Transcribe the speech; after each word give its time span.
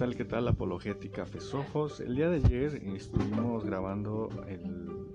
tal? 0.00 0.16
¿Qué 0.16 0.24
tal? 0.24 0.48
Apologética 0.48 1.26
Fesojos. 1.26 2.00
El 2.00 2.16
día 2.16 2.30
de 2.30 2.36
ayer 2.36 2.74
estuvimos 2.96 3.66
grabando 3.66 4.30
el, 4.48 5.12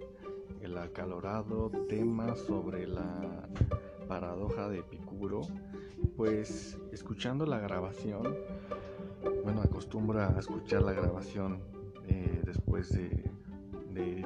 el 0.62 0.78
acalorado 0.78 1.72
tema 1.90 2.36
sobre 2.36 2.86
la 2.86 3.50
paradoja 4.08 4.70
de 4.70 4.82
Epicuro. 4.82 5.42
Pues 6.16 6.78
escuchando 6.92 7.48
la 7.48 7.58
grabación, 7.58 8.36
bueno, 9.44 9.62
acostumbra 9.64 10.36
a 10.36 10.40
escuchar 10.40 10.84
la 10.84 10.94
grabación 10.94 11.62
eh, 12.08 12.44
después 12.46 12.90
de, 12.90 13.10
de, 13.90 14.24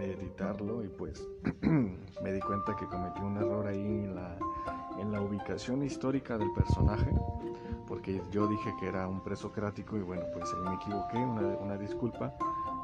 editarlo 0.00 0.82
y 0.82 0.88
pues 0.88 1.24
me 1.62 2.32
di 2.32 2.40
cuenta 2.40 2.74
que 2.74 2.86
cometí 2.86 3.20
un 3.20 3.36
error 3.36 3.68
ahí 3.68 3.78
en 3.78 4.16
la, 4.16 4.38
en 4.98 5.12
la 5.12 5.20
ubicación 5.20 5.82
histórica 5.82 6.36
del 6.38 6.52
personaje 6.52 7.14
porque 7.88 8.22
yo 8.30 8.46
dije 8.46 8.74
que 8.78 8.86
era 8.86 9.08
un 9.08 9.20
presocrático 9.20 9.96
y 9.96 10.02
bueno, 10.02 10.22
pues 10.34 10.44
ahí 10.52 10.68
me 10.68 10.74
equivoqué, 10.74 11.16
una, 11.16 11.76
disculpa. 11.78 12.34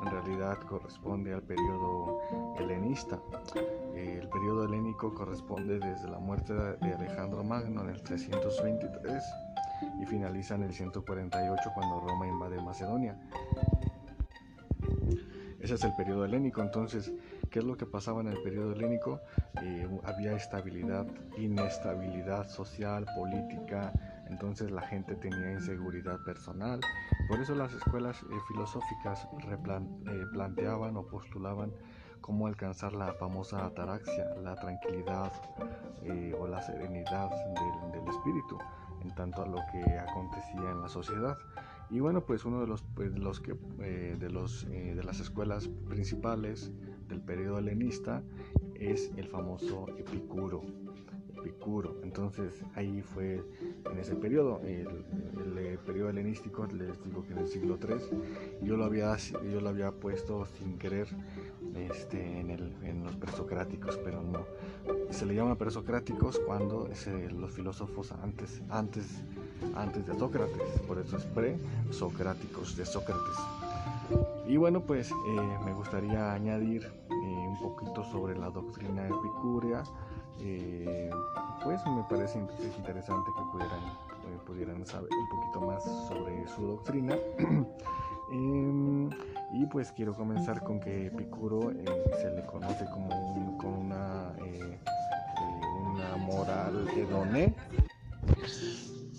En 0.02 0.10
realidad 0.10 0.58
corresponde 0.66 1.32
al 1.34 1.42
periodo 1.42 2.20
helenista. 2.58 3.20
El 3.94 4.28
periodo 4.28 4.64
helénico 4.64 5.14
corresponde 5.14 5.78
desde 5.78 6.08
la 6.08 6.18
muerte 6.18 6.54
de 6.54 6.94
Alejandro 6.94 7.44
Magno 7.44 7.82
en 7.82 7.90
el 7.90 8.02
323 8.02 9.22
y 10.00 10.06
finaliza 10.06 10.54
en 10.54 10.64
el 10.64 10.72
148 10.72 11.70
cuando 11.74 12.00
Roma 12.00 12.26
invade 12.26 12.60
Macedonia. 12.62 13.16
Ese 15.64 15.76
es 15.76 15.84
el 15.84 15.94
periodo 15.94 16.26
helénico. 16.26 16.60
Entonces, 16.60 17.10
¿qué 17.50 17.60
es 17.60 17.64
lo 17.64 17.74
que 17.78 17.86
pasaba 17.86 18.20
en 18.20 18.28
el 18.28 18.36
periodo 18.42 18.72
helénico? 18.72 19.22
Eh, 19.62 19.88
había 20.04 20.34
estabilidad, 20.34 21.06
inestabilidad 21.38 22.50
social, 22.50 23.06
política, 23.16 23.90
entonces 24.28 24.70
la 24.70 24.82
gente 24.82 25.14
tenía 25.16 25.52
inseguridad 25.52 26.18
personal. 26.22 26.80
Por 27.28 27.40
eso 27.40 27.54
las 27.54 27.72
escuelas 27.72 28.22
eh, 28.24 28.26
filosóficas 28.46 29.26
eh, 29.48 30.26
planteaban 30.34 30.98
o 30.98 31.06
postulaban 31.06 31.72
cómo 32.20 32.46
alcanzar 32.46 32.92
la 32.92 33.14
famosa 33.14 33.64
ataraxia, 33.64 34.34
la 34.42 34.56
tranquilidad 34.56 35.32
eh, 36.02 36.36
o 36.38 36.46
la 36.46 36.60
serenidad 36.60 37.30
del, 37.30 38.06
espíritu 38.06 38.58
en 39.00 39.14
tanto 39.14 39.42
a 39.42 39.46
lo 39.46 39.58
que 39.72 39.98
acontecía 39.98 40.70
en 40.72 40.82
la 40.82 40.88
sociedad. 40.88 41.38
Y 41.90 42.00
bueno, 42.00 42.24
pues 42.24 42.44
uno 42.44 42.60
de 42.60 42.66
los, 42.66 42.82
pues, 42.94 43.16
los 43.18 43.40
que, 43.40 43.54
de, 43.54 44.30
los, 44.30 44.66
de 44.68 45.02
las 45.04 45.20
escuelas 45.20 45.68
principales 45.88 46.72
del 47.08 47.20
periodo 47.20 47.58
helenista 47.58 48.22
es 48.74 49.12
el 49.16 49.28
famoso 49.28 49.86
Epicuro. 49.96 50.62
Epicuro. 51.36 52.00
Entonces 52.02 52.64
ahí 52.74 53.02
fue 53.02 53.44
en 53.90 53.98
ese 53.98 54.16
periodo, 54.16 54.60
el, 54.64 54.88
el, 55.58 55.78
periodo 55.78 56.08
helenístico, 56.08 56.66
les 56.66 57.02
digo 57.04 57.22
que 57.24 57.32
en 57.32 57.38
el 57.38 57.48
siglo 57.48 57.78
III, 57.80 58.66
yo 58.66 58.76
lo 58.76 58.84
había, 58.84 59.16
yo 59.16 59.60
lo 59.60 59.68
había 59.68 59.92
puesto 59.92 60.46
sin 60.46 60.78
querer 60.78 61.06
este, 61.74 62.40
en, 62.40 62.50
el, 62.50 62.74
en 62.82 63.04
los 63.04 63.16
presocráticos, 63.16 63.98
pero 63.98 64.22
no. 64.22 64.46
Se 65.10 65.26
le 65.26 65.34
llama 65.34 65.56
presocráticos 65.56 66.38
cuando 66.40 66.88
los 67.32 67.52
filósofos 67.52 68.12
antes, 68.12 68.62
antes, 68.70 69.22
antes 69.74 70.06
de 70.06 70.18
Sócrates, 70.18 70.80
por 70.86 70.98
eso 70.98 71.16
es 71.16 71.24
pre-socráticos 71.24 72.76
de 72.76 72.86
Sócrates. 72.86 73.36
Y 74.46 74.56
bueno, 74.56 74.80
pues 74.80 75.10
eh, 75.10 75.58
me 75.64 75.72
gustaría 75.72 76.32
añadir 76.32 76.90
eh, 77.24 77.48
un 77.48 77.58
poquito 77.58 78.04
sobre 78.04 78.36
la 78.36 78.50
doctrina 78.50 79.06
epicúrea, 79.06 79.82
eh, 80.40 81.10
pues 81.62 81.80
me 81.86 82.02
parece 82.02 82.38
interesante 82.38 83.30
que 83.36 83.42
pudieran, 83.50 83.80
eh, 83.80 84.38
pudieran 84.46 84.86
saber 84.86 85.08
un 85.10 85.28
poquito 85.28 85.60
más 85.62 85.84
sobre 86.08 86.46
su 86.48 86.66
doctrina. 86.66 87.16
Em, 88.32 89.10
y 89.52 89.66
pues 89.70 89.92
quiero 89.92 90.14
comenzar 90.14 90.64
con 90.64 90.80
que 90.80 91.06
Epicuro 91.06 91.70
se 91.70 92.30
le 92.34 92.44
conoce 92.46 92.86
como 92.86 93.58
con 93.58 93.74
una, 93.74 94.32
una 95.92 96.16
moral 96.16 96.88
hedoné. 96.96 97.54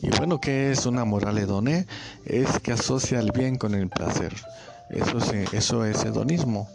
Y 0.05 0.09
bueno, 0.19 0.39
¿qué 0.39 0.71
es 0.71 0.85
una 0.85 1.03
moral 1.03 1.39
hedoné? 1.39 1.87
Es 2.25 2.59
que 2.59 2.73
asocia 2.73 3.19
el 3.19 3.31
bien 3.31 3.55
con 3.57 3.73
el 3.73 3.89
placer. 3.89 4.35
Eso, 4.89 5.17
eso 5.51 5.85
es 5.85 6.03
hedonismo 6.05 6.69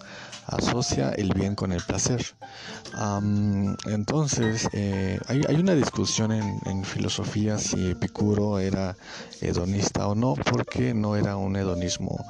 asocia 0.50 1.10
el 1.10 1.32
bien 1.32 1.54
con 1.54 1.72
el 1.72 1.82
placer. 1.82 2.25
entonces, 3.87 4.69
eh, 4.72 5.19
hay, 5.28 5.56
una 5.56 5.75
discusión 5.75 6.32
en, 6.32 6.84
filosofía 6.84 7.59
si 7.59 7.91
Epicuro 7.91 8.59
era 8.59 8.97
hedonista 9.41 10.09
o 10.09 10.15
no, 10.15 10.34
porque 10.34 10.93
no 10.94 11.16
era 11.16 11.37
un 11.37 11.56
hedonismo 11.56 12.25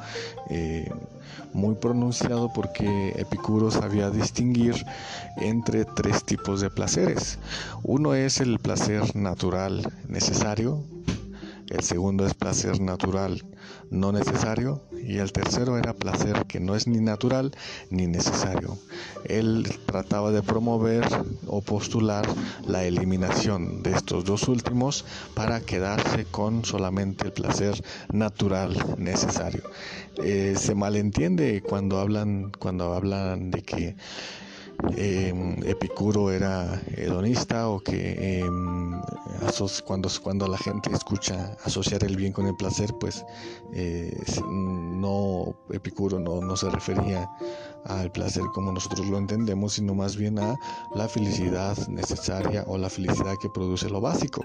eh, 0.49 0.91
muy 1.55 1.75
pronunciado, 1.77 2.53
porque 2.53 3.15
Epicuro 3.17 3.71
sabía 3.71 4.11
distinguir 4.11 4.85
entre 5.37 5.85
tres 5.85 6.25
tipos 6.25 6.61
de 6.61 6.71
placeres. 6.71 7.39
Uno 7.83 8.15
es 8.15 8.41
el 8.41 8.59
placer 8.59 9.17
natural 9.17 9.91
necesario, 10.09 10.85
el 11.71 11.83
segundo 11.83 12.27
es 12.27 12.35
placer 12.35 12.81
natural 12.81 13.45
no 13.91 14.13
necesario 14.13 14.81
y 14.93 15.19
el 15.19 15.33
tercero 15.33 15.79
era 15.79 15.95
placer 15.95 16.47
que 16.47 16.61
no 16.61 16.75
es 16.75 16.87
ni 16.87 17.01
natural 17.01 17.53
ni 17.91 18.07
necesario. 18.07 18.79
Él 19.25 19.67
trataba 19.87 20.31
de 20.31 20.43
promover 20.43 21.07
o 21.47 21.61
postular 21.63 22.27
la 22.67 22.85
eliminación 22.85 23.83
de 23.83 23.93
estos 23.93 24.25
dos 24.25 24.49
últimos 24.49 25.05
para 25.35 25.61
quedarse 25.61 26.25
con 26.25 26.65
solamente 26.65 27.27
el 27.27 27.33
placer 27.33 27.83
natural 28.13 28.77
necesario. 28.99 29.63
Eh, 30.23 30.55
se 30.57 30.75
malentiende 30.75 31.63
cuando 31.63 31.99
hablan 31.99 32.53
cuando 32.59 32.95
hablan 32.95 33.51
de 33.51 33.63
que 33.63 33.97
Em, 34.97 35.57
Epicuro 35.65 36.31
era 36.31 36.81
hedonista 36.97 37.69
o 37.69 37.81
que 37.81 38.43
em, 38.43 39.01
cuando, 39.85 40.09
cuando 40.23 40.47
la 40.47 40.59
gente 40.59 40.91
escucha 40.93 41.57
asociar 41.65 42.05
el 42.05 42.17
bien 42.17 42.33
con 42.33 42.47
el 42.47 42.57
placer, 42.57 42.93
pues 42.99 43.25
eh, 43.73 44.13
Epicuro 45.81 46.21
no, 46.21 46.41
no 46.41 46.57
se 46.57 46.69
refería 46.69 47.29
al 47.85 48.13
placer 48.13 48.45
como 48.55 48.73
nosotros 48.73 49.07
lo 49.07 49.19
entendemos, 49.19 49.75
sino 49.75 49.95
más 49.95 50.17
bien 50.17 50.39
a 50.39 50.55
la 50.95 51.09
felicidad 51.09 51.77
necesaria 51.89 52.65
o 52.67 52.77
la 52.77 52.91
felicidad 52.91 53.35
que 53.41 53.49
produce 53.49 53.89
lo 53.89 54.01
básico. 54.01 54.45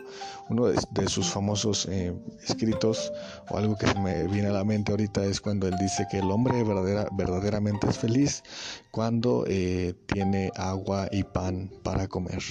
Uno 0.49 0.67
de, 0.67 1.07
sus 1.07 1.29
famosos 1.29 1.87
eh, 1.91 2.13
escritos 2.47 3.11
o 3.49 3.57
algo 3.57 3.75
que 3.77 3.93
me 3.99 4.27
viene 4.27 4.47
a 4.47 4.53
la 4.53 4.63
mente 4.63 4.91
ahorita 4.91 5.23
es 5.25 5.41
cuando 5.41 5.67
él 5.67 5.75
dice 5.79 6.07
que 6.09 6.19
el 6.19 6.31
hombre 6.31 6.63
verdadera, 6.63 7.07
verdaderamente 7.11 7.87
es 7.89 7.97
feliz 7.97 8.43
cuando 8.91 9.43
eh, 9.47 9.93
tiene 10.05 10.51
agua 10.55 11.07
y 11.11 11.23
pan 11.23 11.69
para 11.83 12.07
comer. 12.07 12.41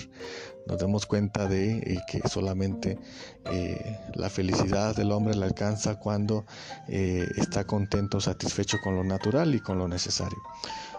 Nos 0.67 0.79
damos 0.79 1.07
cuenta 1.07 1.47
de 1.47 1.79
eh, 1.79 1.99
que 2.09 2.27
solamente 2.29 2.99
la 4.15 4.31
felicidad 4.31 4.97
del 4.97 5.13
hombre 5.13 5.35
la 5.35 5.47
alcanza 5.47 5.99
cuando 5.99 6.47
está 6.89 7.65
contento, 7.65 8.21
satisfecho 8.21 8.79
con 8.83 8.97
lo 8.97 9.05
natural 9.05 9.55
y 9.55 9.61
con 9.61 9.79
lo 9.79 9.87
necesario. 9.87 10.39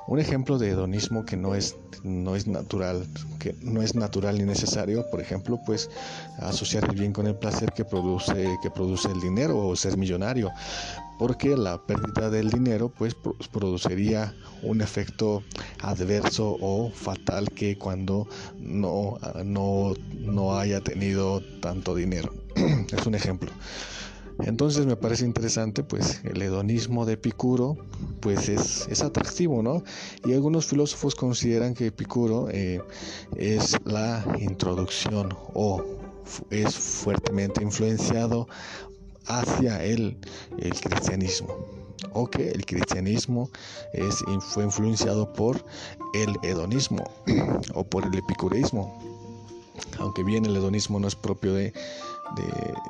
Un 0.07 0.19
ejemplo 0.19 0.59
de 0.59 0.69
hedonismo 0.69 1.25
que 1.25 1.35
no 1.35 1.55
es, 1.55 1.75
no 2.03 2.35
es 2.35 2.45
natural, 2.45 3.07
que 3.39 3.55
no 3.61 3.81
es 3.81 3.95
natural 3.95 4.37
ni 4.37 4.43
necesario, 4.43 5.09
por 5.09 5.19
ejemplo, 5.19 5.59
pues 5.65 5.89
asociar 6.39 6.85
el 6.85 6.95
bien 6.95 7.11
con 7.11 7.25
el 7.25 7.35
placer 7.35 7.71
que 7.71 7.85
produce, 7.85 8.59
que 8.61 8.69
produce 8.69 9.09
el 9.09 9.19
dinero 9.19 9.57
o 9.57 9.75
ser 9.75 9.97
millonario, 9.97 10.51
porque 11.17 11.57
la 11.57 11.79
pérdida 11.79 12.29
del 12.29 12.51
dinero 12.51 12.89
pues 12.89 13.15
produciría 13.51 14.35
un 14.61 14.81
efecto 14.81 15.41
adverso 15.81 16.55
o 16.61 16.91
fatal 16.91 17.49
que 17.49 17.77
cuando 17.77 18.27
no, 18.59 19.17
no, 19.43 19.93
no 20.19 20.57
haya 20.57 20.81
tenido 20.81 21.41
tanto 21.61 21.95
dinero. 21.95 22.31
es 22.55 23.05
un 23.07 23.15
ejemplo. 23.15 23.51
Entonces 24.39 24.85
me 24.85 24.95
parece 24.95 25.25
interesante, 25.25 25.83
pues 25.83 26.21
el 26.23 26.41
hedonismo 26.41 27.05
de 27.05 27.13
Epicuro, 27.13 27.77
pues 28.19 28.49
es, 28.49 28.87
es 28.89 29.01
atractivo, 29.01 29.63
¿no? 29.63 29.83
Y 30.25 30.33
algunos 30.33 30.65
filósofos 30.65 31.15
consideran 31.15 31.73
que 31.73 31.87
Epicuro 31.87 32.49
eh, 32.51 32.81
es 33.37 33.77
la 33.85 34.25
introducción 34.39 35.29
o 35.53 35.83
es 36.49 36.75
fuertemente 36.75 37.63
influenciado 37.63 38.47
hacia 39.27 39.83
el, 39.83 40.17
el 40.57 40.73
cristianismo 40.73 41.55
o 42.13 42.27
que 42.29 42.49
el 42.49 42.65
cristianismo 42.65 43.49
es, 43.93 44.23
fue 44.39 44.63
influenciado 44.63 45.31
por 45.33 45.65
el 46.13 46.35
hedonismo 46.43 47.03
o 47.73 47.83
por 47.83 48.05
el 48.05 48.15
epicureísmo 48.15 49.15
aunque 49.99 50.23
bien 50.23 50.45
el 50.45 50.55
hedonismo 50.55 50.99
no 50.99 51.07
es 51.07 51.15
propio 51.15 51.53
de 51.53 51.73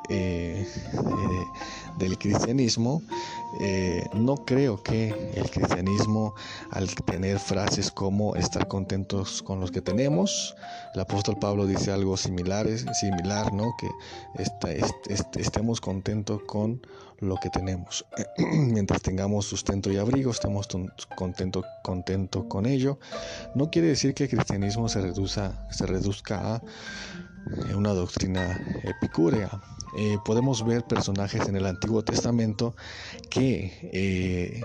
eh, 0.08 0.66
del 1.98 2.18
cristianismo, 2.18 3.02
eh, 3.60 4.04
no 4.14 4.36
creo 4.44 4.82
que 4.82 5.32
el 5.34 5.50
cristianismo, 5.50 6.34
al 6.70 6.94
tener 6.94 7.38
frases 7.38 7.90
como 7.90 8.36
estar 8.36 8.68
contentos 8.68 9.42
con 9.42 9.60
los 9.60 9.70
que 9.70 9.80
tenemos, 9.80 10.54
el 10.94 11.00
apóstol 11.00 11.36
Pablo 11.40 11.66
dice 11.66 11.90
algo 11.90 12.16
similar, 12.16 12.66
similar 12.94 13.52
¿no? 13.52 13.74
que 13.78 13.88
estemos 15.40 15.80
contentos 15.80 16.42
con 16.46 16.82
lo 17.20 17.36
que 17.36 17.50
tenemos. 17.50 18.04
Mientras 18.38 19.00
tengamos 19.02 19.46
sustento 19.46 19.90
y 19.90 19.96
abrigo, 19.96 20.30
estemos 20.30 20.68
contentos 21.16 21.64
contento 21.82 22.48
con 22.48 22.66
ello. 22.66 22.98
No 23.54 23.70
quiere 23.70 23.88
decir 23.88 24.14
que 24.14 24.24
el 24.24 24.30
cristianismo 24.30 24.88
se, 24.88 25.00
se 25.70 25.86
reduzca 25.86 26.56
a 26.56 26.62
una 27.74 27.90
doctrina 27.90 28.60
epicúrea. 28.82 29.50
Eh, 29.96 30.18
podemos 30.24 30.64
ver 30.64 30.84
personajes 30.84 31.48
en 31.48 31.56
el 31.56 31.66
Antiguo 31.66 32.02
Testamento 32.02 32.74
que, 33.30 33.72
eh, 33.92 34.62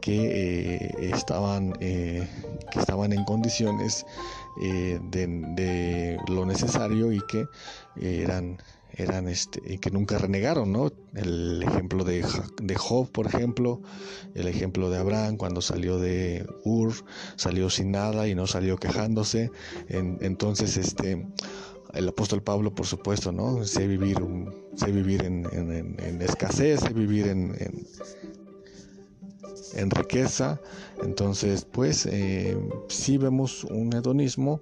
que, 0.00 1.10
estaban, 1.12 1.72
que 1.74 2.28
estaban 2.74 3.12
en 3.12 3.24
condiciones 3.24 4.04
de, 4.60 6.18
lo 6.28 6.44
necesario 6.44 7.12
y 7.12 7.20
que 7.26 7.46
eran 8.00 8.58
eran 8.94 9.28
este 9.28 9.78
que 9.78 9.90
nunca 9.90 10.18
renegaron, 10.18 10.72
¿no? 10.72 10.92
El 11.14 11.62
ejemplo 11.62 12.04
de, 12.04 12.24
de, 12.62 12.74
Job, 12.74 13.10
por 13.10 13.26
ejemplo, 13.26 13.80
el 14.34 14.48
ejemplo 14.48 14.90
de 14.90 14.98
Abraham 14.98 15.36
cuando 15.36 15.62
salió 15.62 15.98
de 15.98 16.46
Ur, 16.64 16.92
salió 17.36 17.70
sin 17.70 17.92
nada 17.92 18.28
y 18.28 18.34
no 18.34 18.46
salió 18.46 18.76
quejándose. 18.76 19.50
entonces, 19.88 20.76
este 20.76 21.26
el 21.94 22.08
apóstol 22.08 22.42
Pablo, 22.42 22.74
por 22.74 22.86
supuesto, 22.86 23.32
¿no? 23.32 23.64
Sé 23.64 23.86
vivir, 23.86 24.16
sé 24.74 24.90
vivir 24.90 25.24
en, 25.24 26.22
escasez, 26.22 26.80
sé 26.80 26.92
vivir 26.92 27.28
en, 27.28 27.54
en, 29.74 29.90
riqueza. 29.90 30.60
Entonces, 31.02 31.66
pues, 31.70 32.06
eh, 32.06 32.56
sí 32.88 33.18
vemos 33.18 33.64
un 33.64 33.92
hedonismo 33.94 34.60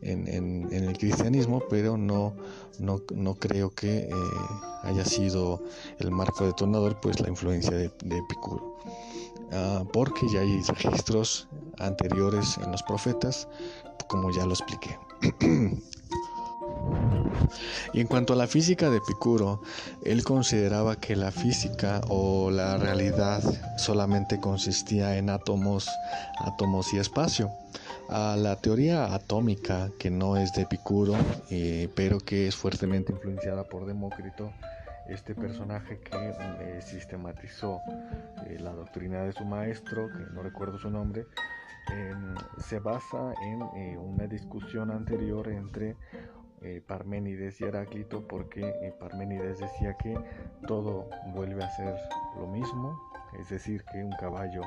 en, 0.00 0.68
el 0.72 0.98
cristianismo, 0.98 1.62
pero 1.70 1.96
no, 1.96 2.34
no, 2.80 3.34
creo 3.36 3.70
que 3.70 3.98
eh, 3.98 4.10
haya 4.82 5.04
sido 5.04 5.62
el 5.98 6.10
marco 6.10 6.46
detonador, 6.46 7.00
pues, 7.00 7.20
la 7.20 7.28
influencia 7.28 7.76
de, 7.76 7.86
Epicuro. 7.86 8.76
Ah, 9.52 9.84
porque 9.92 10.26
ya 10.32 10.40
hay 10.40 10.62
registros 10.62 11.46
anteriores 11.78 12.58
en 12.58 12.72
los 12.72 12.82
profetas, 12.82 13.46
como 14.08 14.32
ya 14.32 14.46
lo 14.46 14.54
expliqué. 14.54 14.98
Y 17.92 18.00
en 18.00 18.06
cuanto 18.06 18.32
a 18.32 18.36
la 18.36 18.46
física 18.46 18.90
de 18.90 18.98
Epicuro, 18.98 19.62
él 20.04 20.24
consideraba 20.24 20.96
que 20.96 21.16
la 21.16 21.30
física 21.30 22.00
o 22.08 22.50
la 22.50 22.76
realidad 22.76 23.42
solamente 23.76 24.40
consistía 24.40 25.16
en 25.16 25.30
átomos, 25.30 25.88
átomos 26.38 26.92
y 26.94 26.98
espacio. 26.98 27.50
La 28.12 28.56
teoría 28.56 29.14
atómica, 29.14 29.88
que 29.98 30.10
no 30.10 30.36
es 30.36 30.52
de 30.52 30.62
Epicuro, 30.62 31.14
eh, 31.50 31.88
pero 31.96 32.18
que 32.18 32.46
es 32.46 32.54
fuertemente 32.54 33.12
influenciada 33.12 33.64
por 33.64 33.86
Demócrito, 33.86 34.52
este 35.08 35.34
personaje 35.34 35.98
que 36.00 36.34
eh, 36.60 36.82
sistematizó 36.82 37.80
eh, 38.46 38.58
la 38.60 38.72
doctrina 38.72 39.22
de 39.22 39.32
su 39.32 39.44
maestro, 39.44 40.08
que 40.08 40.34
no 40.34 40.42
recuerdo 40.42 40.78
su 40.78 40.90
nombre, 40.90 41.24
em, 41.90 42.34
se 42.58 42.78
basa 42.80 43.32
en 43.42 43.62
una 43.96 44.26
discusión 44.26 44.90
anterior 44.90 45.48
entre 45.48 45.96
eh, 46.64 46.80
Parménides 46.86 47.60
y 47.60 47.64
Heráclito 47.64 48.26
porque 48.26 48.60
eh, 48.60 48.94
Parménides 48.98 49.58
decía 49.58 49.96
que 49.96 50.16
todo 50.68 51.08
vuelve 51.34 51.62
a 51.64 51.70
ser 51.70 51.96
lo 52.38 52.46
mismo, 52.46 53.00
es 53.40 53.48
decir, 53.48 53.82
que 53.90 54.04
un 54.04 54.12
caballo 54.12 54.62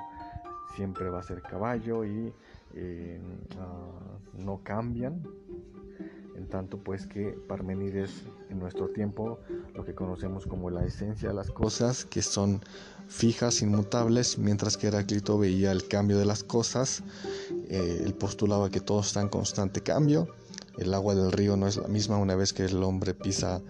siempre 0.76 1.10
va 1.10 1.20
a 1.20 1.24
ser 1.24 1.42
caballo 1.42 2.04
y 2.04 2.34
eh, 2.76 3.20
ah, 3.60 4.20
no 4.38 4.62
cambian. 4.64 5.24
En 6.36 6.50
tanto 6.50 6.78
pues 6.78 7.08
que 7.08 7.30
Parménides 7.48 8.24
en 8.50 8.60
nuestro 8.60 8.90
tiempo 8.90 9.40
lo 9.74 9.86
que 9.86 9.96
conocemos 9.96 10.46
como 10.46 10.70
la 10.70 10.84
esencia 10.84 11.30
de 11.30 11.34
las 11.34 11.50
cosas 11.50 12.04
que 12.04 12.22
son 12.22 12.60
fijas, 13.08 13.62
inmutables, 13.62 14.38
mientras 14.38 14.76
que 14.76 14.88
Heráclito 14.88 15.38
veía 15.40 15.72
el 15.72 15.88
cambio 15.88 16.18
de 16.18 16.26
las 16.26 16.44
cosas, 16.44 17.04
él 17.70 18.14
postulaba 18.16 18.70
que 18.70 18.82
todo 18.82 19.00
está 19.00 19.22
en 19.22 19.30
constante 19.30 19.80
cambio 19.80 20.28
el 20.78 20.94
agua 20.94 21.16
del 21.16 21.32
río 21.32 21.58
no 21.58 21.68
es 21.68 21.78
la 21.78 21.88
misma 21.88 22.18
una 22.18 22.36
vez 22.36 22.54
que 22.54 22.66
el 22.66 22.82
hombre 22.84 23.14
pisa 23.14 23.62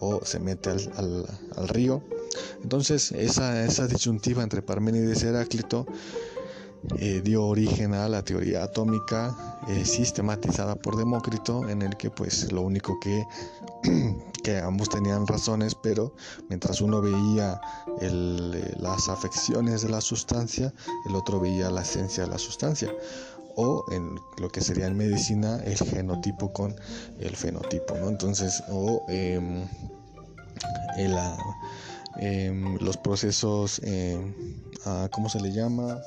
o 0.00 0.24
se 0.24 0.40
mete 0.40 0.70
al, 0.70 1.68
río. 1.68 2.02
Entonces 2.62 3.12
esa, 3.12 3.64
esa 3.64 3.86
disyuntiva 3.86 4.42
entre 4.42 4.62
Parménides 4.62 5.22
y 5.22 5.26
Heráclito 5.26 5.86
eh, 6.98 7.22
dio 7.24 7.46
origen 7.46 7.94
a 7.94 8.08
la 8.08 8.22
teoría 8.22 8.62
atómica 8.62 9.34
eh, 9.68 9.86
sistematizada 9.86 10.74
por 10.74 10.96
Demócrito 10.96 11.66
en 11.68 11.80
el 11.80 11.96
que 11.96 12.10
pues 12.10 12.52
lo 12.52 12.60
único 12.60 12.98
que, 13.00 13.24
que 14.44 14.58
ambos 14.58 14.90
tenían 14.90 15.26
razones 15.26 15.74
pero 15.74 16.14
mientras 16.50 16.82
uno 16.82 17.00
veía 17.00 17.58
eh, 18.02 18.74
las 18.78 19.08
afecciones 19.08 19.80
de 19.80 19.88
la 19.88 20.02
sustancia 20.02 20.74
el 21.06 21.14
otro 21.14 21.40
veía 21.40 21.70
la 21.70 21.80
esencia 21.82 22.24
de 22.24 22.30
la 22.30 22.38
sustancia 22.38 22.92
o 23.56 23.84
en 23.90 24.20
lo 24.38 24.50
que 24.50 24.60
sería 24.60 24.86
en 24.86 24.96
medicina 24.96 25.62
el 25.64 25.78
genotipo 25.78 26.52
con 26.52 26.74
el 27.20 27.36
fenotipo, 27.36 27.94
¿no? 27.94 28.08
Entonces, 28.08 28.64
o 28.68 29.00
em, 29.08 29.64
los 32.80 32.96
procesos, 32.96 33.80
ah, 34.84 35.08
¿cómo 35.12 35.28
se 35.28 35.40
le 35.40 35.52
llama? 35.52 36.00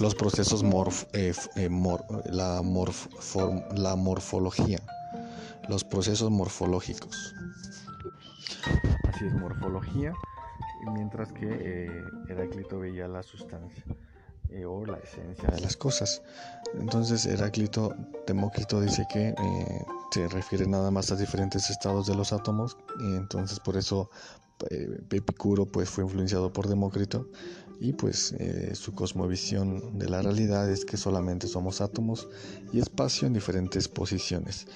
Los 0.00 0.14
procesos 0.14 0.62
morf, 0.62 1.04
eh, 1.12 1.32
eh, 1.56 1.68
la, 2.26 2.62
la 3.76 3.96
morfología, 3.96 4.80
los 5.68 5.84
procesos 5.84 6.30
morfológicos. 6.30 7.34
Así 9.08 9.26
es, 9.26 9.32
morfología, 9.34 10.14
mientras 10.92 11.32
que 11.32 11.46
eh, 11.48 12.04
Heráclito 12.28 12.80
veía 12.80 13.06
la 13.06 13.22
sustancia. 13.22 13.84
Eh, 14.54 14.64
o 14.64 14.86
la 14.86 14.98
esencia 14.98 15.50
de 15.50 15.60
las 15.60 15.76
cosas. 15.76 16.22
Entonces 16.78 17.26
Heráclito 17.26 17.92
Demócrito 18.24 18.80
dice 18.80 19.04
que 19.12 19.30
eh, 19.30 19.84
se 20.12 20.28
refiere 20.28 20.64
nada 20.64 20.92
más 20.92 21.10
a 21.10 21.16
diferentes 21.16 21.70
estados 21.70 22.06
de 22.06 22.14
los 22.14 22.32
átomos 22.32 22.76
y 23.00 23.16
entonces 23.16 23.58
por 23.58 23.76
eso 23.76 24.10
eh, 24.70 25.00
Epicuro 25.10 25.66
pues 25.66 25.90
fue 25.90 26.04
influenciado 26.04 26.52
por 26.52 26.68
Demócrito 26.68 27.28
y 27.80 27.94
pues 27.94 28.32
su 28.74 28.94
cosmovisión 28.94 29.98
de 29.98 30.08
la 30.08 30.22
realidad 30.22 30.70
es 30.70 30.84
que 30.84 30.96
solamente 30.96 31.48
somos 31.48 31.80
átomos 31.80 32.28
y 32.72 32.78
espacio 32.78 33.26
en 33.26 33.34
diferentes 33.34 33.88
posiciones. 33.88 34.68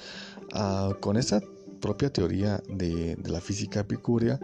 Ah, 0.52 0.92
con 1.00 1.16
esa 1.16 1.40
propia 1.80 2.12
teoría 2.12 2.62
de, 2.68 3.16
la 3.24 3.40
física 3.40 3.80
epicúrea 3.80 4.38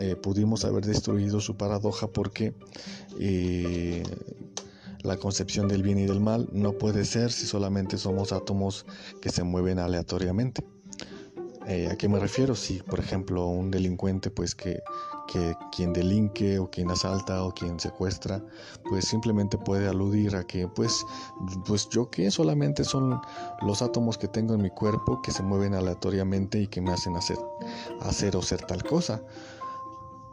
eh, 0.00 0.16
pudimos 0.16 0.64
haber 0.64 0.84
destruido 0.84 1.40
su 1.40 1.56
paradoja 1.56 2.06
porque 2.08 2.54
eh, 3.18 4.02
la 5.02 5.16
concepción 5.16 5.68
del 5.68 5.82
bien 5.82 5.98
y 5.98 6.06
del 6.06 6.20
mal 6.20 6.48
no 6.52 6.72
puede 6.72 7.04
ser 7.04 7.32
si 7.32 7.46
solamente 7.46 7.98
somos 7.98 8.32
átomos 8.32 8.86
que 9.20 9.30
se 9.30 9.42
mueven 9.42 9.78
aleatoriamente. 9.78 10.64
Eh, 11.68 11.86
¿A 11.92 11.96
qué 11.96 12.08
me 12.08 12.18
refiero? 12.18 12.54
Si, 12.54 12.78
por 12.78 12.98
ejemplo, 12.98 13.46
un 13.46 13.70
delincuente, 13.70 14.30
pues 14.30 14.54
que, 14.54 14.82
que 15.30 15.54
quien 15.70 15.92
delinque 15.92 16.58
o 16.58 16.70
quien 16.70 16.90
asalta 16.90 17.44
o 17.44 17.52
quien 17.52 17.78
secuestra, 17.78 18.42
pues 18.88 19.04
simplemente 19.04 19.58
puede 19.58 19.86
aludir 19.86 20.34
a 20.34 20.44
que, 20.44 20.66
pues, 20.66 21.04
pues 21.66 21.86
yo 21.90 22.08
que 22.08 22.30
solamente 22.30 22.84
son 22.84 23.20
los 23.60 23.82
átomos 23.82 24.16
que 24.16 24.28
tengo 24.28 24.54
en 24.54 24.62
mi 24.62 24.70
cuerpo 24.70 25.20
que 25.20 25.30
se 25.30 25.42
mueven 25.42 25.74
aleatoriamente 25.74 26.58
y 26.58 26.68
que 26.68 26.80
me 26.80 26.90
hacen 26.90 27.16
hacer, 27.16 27.36
hacer 28.00 28.34
o 28.34 28.40
ser 28.40 28.62
tal 28.62 28.82
cosa. 28.82 29.20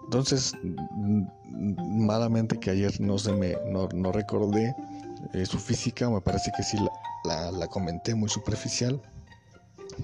Entonces, 0.05 0.53
malamente 1.75 2.57
que 2.61 2.69
ayer 2.69 3.01
no 3.01 3.17
se 3.17 3.33
me, 3.33 3.57
no, 3.65 4.11
recordé 4.13 4.73
eh, 5.33 5.45
su 5.45 5.59
física, 5.59 6.09
me 6.09 6.21
parece 6.21 6.53
que 6.55 6.63
sí 6.63 6.77
la, 7.25 7.51
la 7.51 7.67
comenté 7.67 8.15
muy 8.15 8.29
superficial 8.29 9.01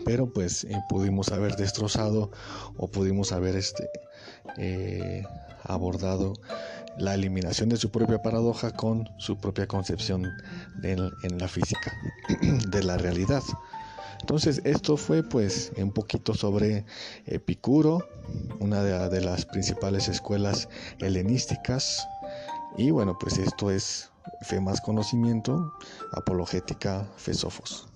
pero 0.06 0.32
pues 0.32 0.64
eh, 0.64 0.78
pudimos 0.90 1.32
haber 1.32 1.56
destrozado 1.56 2.32
o 2.78 2.88
pudimos 2.88 3.32
haber 3.32 3.56
este, 3.56 3.90
eh, 4.58 5.24
abordado 5.64 6.34
la 6.98 7.14
eliminación 7.14 7.70
de 7.70 7.78
su 7.78 7.90
propia 7.90 8.22
paradoja 8.22 8.72
con 8.72 9.10
su 9.18 9.38
propia 9.38 9.68
concepción 9.68 10.30
en 10.84 11.38
la 11.38 11.48
física 11.48 11.94
de 12.68 12.84
la 12.84 12.98
realidad. 12.98 13.44
Entonces 14.22 14.62
esto 14.66 14.98
fue 14.98 15.24
pues 15.24 15.72
un 15.78 15.92
poquito 15.92 16.34
sobre 16.36 16.86
Epicuro, 17.26 18.08
una 18.60 18.84
de, 18.84 19.10
de 19.10 19.22
las 19.22 19.46
principales 19.46 20.08
escuelas 20.08 20.70
helenísticas. 21.00 22.08
Y 22.78 22.92
bueno, 22.92 23.18
pues 23.20 23.38
esto 23.40 23.72
es 23.72 24.12
fe 24.42 24.62
más 24.62 24.80
conocimiento, 24.80 25.74
apologética, 26.14 27.10
fesofos. 27.18 27.91